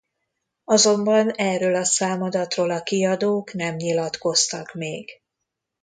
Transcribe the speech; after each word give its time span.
Azonban 0.63 1.29
erről 1.31 1.75
a 1.75 1.83
számadatról 1.85 2.71
a 2.71 2.83
kiadók 2.83 3.53
nem 3.53 3.75
nyilatkoztak 3.75 4.73
még. 4.73 5.21